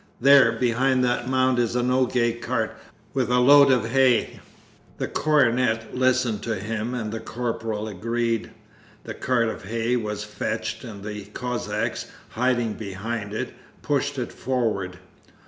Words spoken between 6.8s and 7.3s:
and the